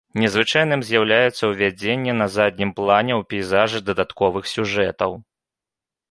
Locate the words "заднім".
2.35-2.71